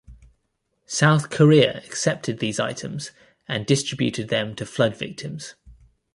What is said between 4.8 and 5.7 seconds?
victims.